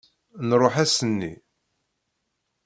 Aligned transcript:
Nruḥ 0.49 0.75
ass-nni. 0.83 1.33